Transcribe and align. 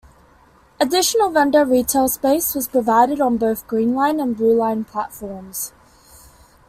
Additional 0.79 1.29
vendor 1.29 1.63
retail 1.63 2.07
space 2.07 2.55
was 2.55 2.67
provided 2.67 3.21
on 3.21 3.37
both 3.37 3.67
Green 3.67 3.93
Line 3.93 4.19
and 4.19 4.35
Blue 4.35 4.55
Line 4.55 4.83
platforms. 4.83 5.73